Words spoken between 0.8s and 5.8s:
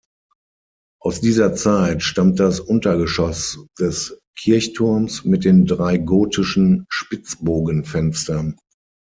Aus dieser Zeit stammt das Untergeschoss des Kirchturms mit den